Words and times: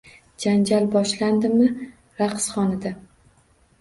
Janjal 0.43 0.87
boshlandimi 0.95 1.67
raqsxonada 2.23 2.95